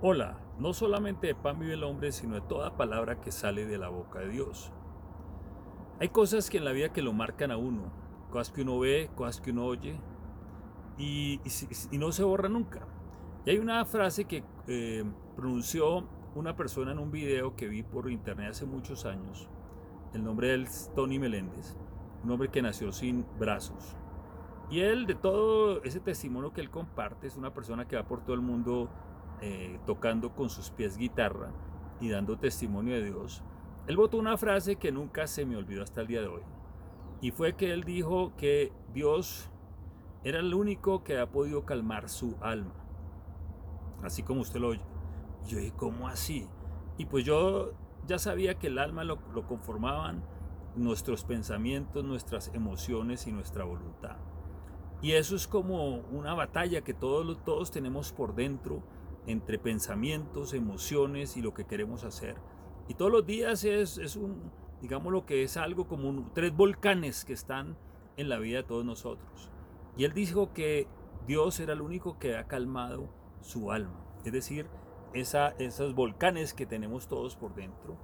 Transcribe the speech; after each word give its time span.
Hola, 0.00 0.38
no 0.60 0.74
solamente 0.74 1.26
de 1.26 1.34
pan 1.34 1.58
vive 1.58 1.74
el 1.74 1.82
hombre, 1.82 2.12
sino 2.12 2.36
de 2.36 2.40
toda 2.42 2.76
palabra 2.76 3.20
que 3.20 3.32
sale 3.32 3.66
de 3.66 3.78
la 3.78 3.88
boca 3.88 4.20
de 4.20 4.28
Dios. 4.28 4.70
Hay 5.98 6.10
cosas 6.10 6.50
que 6.50 6.58
en 6.58 6.64
la 6.64 6.70
vida 6.70 6.92
que 6.92 7.02
lo 7.02 7.12
marcan 7.12 7.50
a 7.50 7.56
uno, 7.56 7.90
cosas 8.30 8.54
que 8.54 8.62
uno 8.62 8.78
ve, 8.78 9.10
cosas 9.16 9.40
que 9.40 9.50
uno 9.50 9.64
oye, 9.66 9.98
y, 10.98 11.40
no 11.90 12.12
se 12.12 12.22
borra 12.22 12.48
nunca. 12.48 12.86
Y 13.44 13.50
hay 13.50 13.58
una 13.58 13.84
frase 13.86 14.26
que 14.26 14.44
eh, 14.68 15.02
pronunció 15.34 16.06
una 16.36 16.54
persona 16.54 16.92
en 16.92 17.00
un 17.00 17.10
video 17.10 17.56
que 17.56 17.66
vi 17.66 17.82
por 17.82 18.08
internet 18.08 18.50
hace 18.50 18.66
muchos 18.66 19.04
años. 19.04 19.48
El 20.14 20.22
nombre 20.22 20.54
es 20.54 20.92
Tony 20.94 21.18
Meléndez, 21.18 21.76
un 22.22 22.30
hombre 22.30 22.50
que 22.50 22.62
nació 22.62 22.92
sin 22.92 23.26
brazos. 23.36 23.96
Y 24.70 24.78
él, 24.78 25.06
de 25.06 25.16
todo 25.16 25.82
ese 25.82 25.98
testimonio 25.98 26.52
que 26.52 26.60
él 26.60 26.70
comparte, 26.70 27.26
es 27.26 27.36
una 27.36 27.52
persona 27.52 27.88
que 27.88 27.96
va 27.96 28.04
por 28.04 28.22
todo 28.22 28.34
el 28.34 28.42
mundo 28.42 28.88
eh, 29.40 29.78
tocando 29.86 30.34
con 30.34 30.50
sus 30.50 30.70
pies 30.70 30.96
guitarra 30.96 31.52
y 32.00 32.08
dando 32.08 32.38
testimonio 32.38 32.94
de 32.94 33.04
Dios, 33.04 33.42
él 33.86 33.96
votó 33.96 34.18
una 34.18 34.36
frase 34.36 34.76
que 34.76 34.92
nunca 34.92 35.26
se 35.26 35.46
me 35.46 35.56
olvidó 35.56 35.82
hasta 35.82 36.02
el 36.02 36.06
día 36.06 36.20
de 36.20 36.28
hoy. 36.28 36.42
Y 37.20 37.30
fue 37.30 37.54
que 37.54 37.72
él 37.72 37.84
dijo 37.84 38.32
que 38.36 38.72
Dios 38.92 39.50
era 40.24 40.40
el 40.40 40.54
único 40.54 41.02
que 41.04 41.18
ha 41.18 41.30
podido 41.30 41.64
calmar 41.64 42.08
su 42.08 42.36
alma. 42.40 42.74
Así 44.02 44.22
como 44.22 44.42
usted 44.42 44.60
lo 44.60 44.68
oye. 44.68 44.84
Yo 45.46 45.58
dije, 45.58 45.72
¿cómo 45.76 46.08
así? 46.08 46.46
Y 46.98 47.06
pues 47.06 47.24
yo 47.24 47.72
ya 48.06 48.18
sabía 48.18 48.58
que 48.58 48.66
el 48.68 48.78
alma 48.78 49.04
lo, 49.04 49.18
lo 49.32 49.46
conformaban 49.46 50.22
nuestros 50.76 51.24
pensamientos, 51.24 52.04
nuestras 52.04 52.52
emociones 52.54 53.26
y 53.26 53.32
nuestra 53.32 53.64
voluntad. 53.64 54.16
Y 55.00 55.12
eso 55.12 55.36
es 55.36 55.46
como 55.46 55.98
una 56.10 56.34
batalla 56.34 56.82
que 56.82 56.94
todos, 56.94 57.42
todos 57.44 57.70
tenemos 57.70 58.12
por 58.12 58.34
dentro 58.34 58.82
entre 59.28 59.58
pensamientos, 59.58 60.54
emociones 60.54 61.36
y 61.36 61.42
lo 61.42 61.54
que 61.54 61.64
queremos 61.64 62.02
hacer. 62.02 62.34
Y 62.88 62.94
todos 62.94 63.12
los 63.12 63.26
días 63.26 63.62
es, 63.64 63.98
es 63.98 64.16
un, 64.16 64.50
digamos 64.80 65.12
lo 65.12 65.26
que 65.26 65.42
es 65.42 65.56
algo 65.56 65.86
como 65.86 66.30
tres 66.34 66.56
volcanes 66.56 67.24
que 67.24 67.34
están 67.34 67.76
en 68.16 68.28
la 68.28 68.38
vida 68.38 68.58
de 68.58 68.62
todos 68.64 68.84
nosotros. 68.84 69.50
Y 69.96 70.04
él 70.04 70.12
dijo 70.12 70.52
que 70.52 70.88
Dios 71.26 71.60
era 71.60 71.74
el 71.74 71.82
único 71.82 72.18
que 72.18 72.36
ha 72.36 72.48
calmado 72.48 73.10
su 73.42 73.70
alma, 73.70 74.00
es 74.24 74.32
decir, 74.32 74.66
esa, 75.12 75.48
esos 75.58 75.94
volcanes 75.94 76.54
que 76.54 76.66
tenemos 76.66 77.06
todos 77.06 77.36
por 77.36 77.54
dentro. 77.54 77.96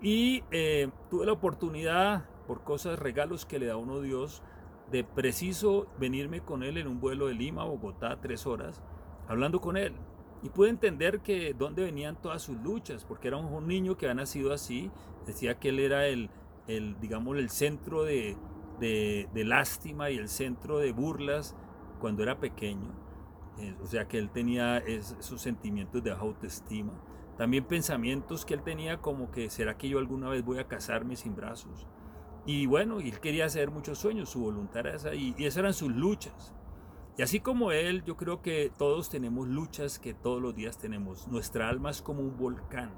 Y 0.00 0.44
eh, 0.50 0.90
tuve 1.10 1.26
la 1.26 1.32
oportunidad, 1.32 2.24
por 2.46 2.64
cosas, 2.64 2.98
regalos 2.98 3.46
que 3.46 3.58
le 3.58 3.66
da 3.66 3.76
uno 3.76 4.00
Dios, 4.00 4.42
de 4.90 5.04
preciso 5.04 5.86
venirme 5.98 6.40
con 6.40 6.62
él 6.62 6.78
en 6.78 6.88
un 6.88 7.00
vuelo 7.00 7.26
de 7.26 7.34
Lima 7.34 7.62
a 7.62 7.66
Bogotá, 7.66 8.20
tres 8.20 8.46
horas, 8.46 8.82
hablando 9.28 9.60
con 9.60 9.76
él. 9.76 9.94
Y 10.42 10.50
pude 10.50 10.68
entender 10.68 11.20
que 11.20 11.54
dónde 11.54 11.84
venían 11.84 12.20
todas 12.20 12.42
sus 12.42 12.60
luchas, 12.60 13.04
porque 13.04 13.28
era 13.28 13.38
un, 13.38 13.66
niño 13.66 13.96
que 13.96 14.06
había 14.06 14.14
nacido 14.14 14.52
así, 14.52 14.90
decía 15.26 15.58
que 15.58 15.70
él 15.70 15.80
era 15.80 16.06
el, 16.06 16.28
el 16.66 17.00
digamos, 17.00 17.38
el 17.38 17.48
centro 17.48 18.04
de, 18.04 18.36
de, 18.78 19.44
lástima 19.44 20.10
y 20.10 20.16
el 20.16 20.28
centro 20.28 20.78
de 20.78 20.92
burlas 20.92 21.56
cuando 21.98 22.22
era 22.22 22.38
pequeño. 22.38 22.92
Eh, 23.58 23.74
o 23.82 23.86
sea 23.86 24.06
que 24.06 24.18
él 24.18 24.30
tenía 24.30 24.78
esos 24.78 25.40
sentimientos 25.40 26.02
de 26.02 26.10
autoestima. 26.10 26.92
También 27.38 27.64
pensamientos 27.64 28.44
que 28.44 28.54
él 28.54 28.62
tenía 28.62 29.00
como 29.00 29.30
que, 29.30 29.48
¿será 29.48 29.76
que 29.76 29.88
yo 29.88 29.98
alguna 29.98 30.28
vez 30.28 30.44
voy 30.44 30.58
a 30.58 30.68
casarme 30.68 31.16
sin 31.16 31.34
brazos? 31.34 31.86
Y 32.46 32.66
bueno, 32.66 33.00
él 33.00 33.18
quería 33.20 33.46
hacer 33.46 33.70
muchos 33.70 33.98
sueños, 33.98 34.28
su 34.28 34.40
voluntad 34.40 34.80
era 34.80 34.94
esa, 34.94 35.14
y 35.14 35.34
esas 35.38 35.56
eran 35.58 35.74
sus 35.74 35.90
luchas. 35.90 36.54
Y 37.16 37.22
así 37.22 37.40
como 37.40 37.70
él, 37.70 38.02
yo 38.04 38.16
creo 38.16 38.42
que 38.42 38.72
todos 38.76 39.08
tenemos 39.08 39.46
luchas 39.46 39.98
que 39.98 40.14
todos 40.14 40.42
los 40.42 40.54
días 40.54 40.78
tenemos. 40.78 41.28
Nuestra 41.28 41.68
alma 41.68 41.90
es 41.90 42.02
como 42.02 42.20
un 42.20 42.36
volcán 42.36 42.90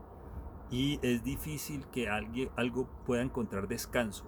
y 0.71 0.99
es 1.03 1.23
difícil 1.23 1.87
que 1.93 2.09
alguien, 2.09 2.49
algo 2.57 2.89
pueda 3.05 3.23
encontrar 3.23 3.69
descanso. 3.69 4.25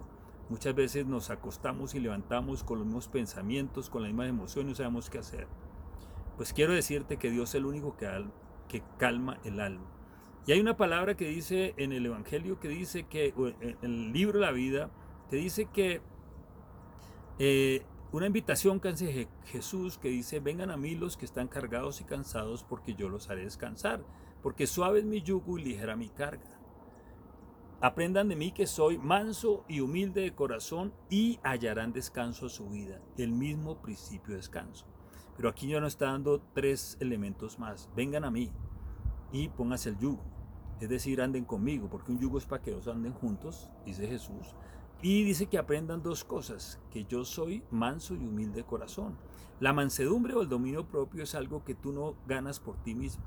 Muchas 0.49 0.75
veces 0.75 1.05
nos 1.05 1.29
acostamos 1.31 1.95
y 1.95 1.99
levantamos 1.99 2.63
con 2.63 2.79
los 2.79 2.85
mismos 2.85 3.07
pensamientos, 3.07 3.89
con 3.89 4.03
la 4.03 4.07
misma 4.09 4.27
emoción 4.27 4.65
y 4.65 4.69
no 4.69 4.75
sabemos 4.75 5.09
qué 5.09 5.19
hacer. 5.19 5.47
Pues 6.37 6.53
quiero 6.53 6.73
decirte 6.73 7.17
que 7.17 7.31
Dios 7.31 7.49
es 7.49 7.55
el 7.55 7.65
único 7.65 7.97
que, 7.97 8.07
que 8.67 8.83
calma 8.97 9.39
el 9.43 9.59
alma. 9.59 9.85
Y 10.45 10.51
hay 10.51 10.59
una 10.59 10.77
palabra 10.77 11.15
que 11.15 11.27
dice 11.27 11.73
en 11.77 11.91
el 11.91 12.05
Evangelio 12.05 12.59
que 12.59 12.67
dice 12.67 13.03
que, 13.03 13.33
en 13.61 13.77
el 13.81 14.13
libro 14.13 14.39
la 14.39 14.51
vida, 14.51 14.89
que 15.29 15.35
dice 15.35 15.65
que 15.65 16.01
eh, 17.37 17.83
una 18.11 18.25
invitación 18.25 18.79
que 18.79 18.89
hace 18.89 19.27
Jesús 19.45 19.97
que 19.99 20.09
dice, 20.09 20.39
vengan 20.39 20.71
a 20.71 20.77
mí 20.77 20.95
los 20.95 21.15
que 21.15 21.25
están 21.25 21.47
cargados 21.47 22.01
y 22.01 22.05
cansados 22.05 22.63
porque 22.63 22.95
yo 22.95 23.07
los 23.07 23.29
haré 23.29 23.43
descansar, 23.43 24.03
porque 24.41 24.65
suave 24.65 24.99
es 24.99 25.05
mi 25.05 25.21
yugo 25.21 25.59
y 25.59 25.63
ligera 25.63 25.95
mi 25.95 26.09
carga. 26.09 26.59
Aprendan 27.81 28.27
de 28.27 28.35
mí 28.35 28.51
que 28.51 28.67
soy 28.67 28.97
manso 28.97 29.63
y 29.67 29.79
humilde 29.79 30.21
de 30.21 30.33
corazón 30.33 30.91
y 31.09 31.39
hallarán 31.43 31.93
descanso 31.93 32.47
a 32.47 32.49
su 32.49 32.67
vida, 32.69 32.99
el 33.17 33.31
mismo 33.31 33.81
principio 33.81 34.31
de 34.31 34.37
descanso. 34.37 34.85
Pero 35.37 35.47
aquí 35.47 35.67
ya 35.67 35.79
nos 35.79 35.93
está 35.93 36.07
dando 36.07 36.41
tres 36.53 36.97
elementos 36.99 37.59
más. 37.59 37.89
Vengan 37.95 38.25
a 38.25 38.31
mí 38.31 38.51
y 39.31 39.47
pónganse 39.49 39.89
el 39.89 39.97
yugo. 39.97 40.23
Es 40.81 40.89
decir, 40.89 41.21
anden 41.21 41.45
conmigo, 41.45 41.89
porque 41.89 42.11
un 42.11 42.19
yugo 42.19 42.37
es 42.37 42.45
para 42.45 42.61
que 42.61 42.71
dos 42.71 42.87
anden 42.87 43.13
juntos, 43.13 43.69
dice 43.85 44.07
Jesús. 44.07 44.55
Y 45.01 45.23
dice 45.23 45.45
que 45.45 45.57
aprendan 45.57 46.03
dos 46.03 46.25
cosas, 46.25 46.79
que 46.91 47.05
yo 47.05 47.23
soy 47.23 47.63
manso 47.71 48.15
y 48.15 48.17
humilde 48.17 48.57
de 48.57 48.65
corazón. 48.65 49.17
La 49.61 49.71
mansedumbre 49.71 50.33
o 50.33 50.41
el 50.41 50.49
dominio 50.49 50.87
propio 50.87 51.23
es 51.23 51.35
algo 51.35 51.63
que 51.63 51.73
tú 51.73 51.93
no 51.93 52.15
ganas 52.27 52.59
por 52.59 52.81
ti 52.83 52.95
mismo, 52.95 53.23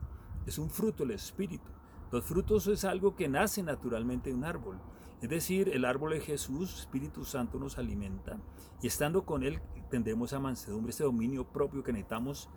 es 0.47 0.59
un 0.59 0.71
fruto 0.71 1.03
del 1.03 1.13
Espíritu. 1.13 1.71
Los 2.11 2.25
frutos 2.25 2.67
es 2.67 2.85
algo 2.85 3.17
que 3.17 3.29
nace 3.29 3.63
naturalmente 3.63 4.29
de 4.29 4.37
un 4.37 4.45
árbol. 4.45 4.79
Es 5.23 5.31
decir, 5.31 5.71
el 5.73 5.85
árbol 5.87 6.11
de 6.13 6.21
Jesús, 6.21 6.81
Espíritu 6.81 7.25
Santo 7.25 7.59
nos 7.59 7.79
alimenta 7.79 8.39
y 8.83 8.89
estando 8.89 9.25
con 9.25 9.43
Él 9.43 9.61
tendremos 9.89 10.33
a 10.33 10.41
mansedumbre, 10.41 10.91
ese 10.91 11.05
dominio 11.05 11.45
propio 11.45 11.83
que 11.83 11.93
necesitamos 11.93 12.51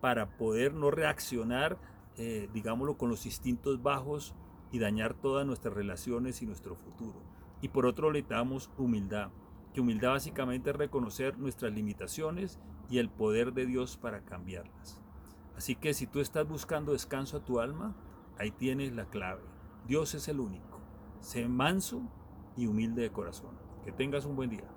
para 0.00 0.36
poder 0.36 0.74
no 0.74 0.90
reaccionar, 0.90 1.78
eh, 2.16 2.48
digámoslo, 2.52 2.98
con 2.98 3.08
los 3.08 3.24
instintos 3.24 3.82
bajos 3.82 4.34
y 4.72 4.78
dañar 4.78 5.14
todas 5.14 5.46
nuestras 5.46 5.74
relaciones 5.74 6.42
y 6.42 6.46
nuestro 6.46 6.74
futuro. 6.76 7.37
Y 7.60 7.68
por 7.68 7.86
otro 7.86 8.10
le 8.10 8.22
damos 8.22 8.70
humildad, 8.78 9.30
que 9.72 9.80
humildad 9.80 10.10
básicamente 10.10 10.70
es 10.70 10.76
reconocer 10.76 11.38
nuestras 11.38 11.72
limitaciones 11.72 12.58
y 12.88 12.98
el 12.98 13.10
poder 13.10 13.52
de 13.52 13.66
Dios 13.66 13.96
para 13.96 14.24
cambiarlas. 14.24 15.00
Así 15.56 15.74
que 15.74 15.92
si 15.92 16.06
tú 16.06 16.20
estás 16.20 16.48
buscando 16.48 16.92
descanso 16.92 17.36
a 17.36 17.44
tu 17.44 17.60
alma, 17.60 17.96
ahí 18.38 18.50
tienes 18.50 18.94
la 18.94 19.06
clave. 19.06 19.42
Dios 19.86 20.14
es 20.14 20.28
el 20.28 20.40
único. 20.40 20.80
Sé 21.20 21.48
manso 21.48 22.02
y 22.56 22.66
humilde 22.66 23.02
de 23.02 23.10
corazón. 23.10 23.58
Que 23.84 23.92
tengas 23.92 24.24
un 24.24 24.36
buen 24.36 24.50
día. 24.50 24.68